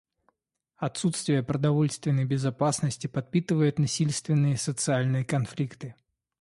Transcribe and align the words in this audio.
Отсутствие 0.77 1.43
продовольственной 1.43 2.25
безопасности 2.25 3.05
подпитывает 3.05 3.77
насильственные 3.77 4.57
социальные 4.57 5.23
конфликты. 5.23 5.93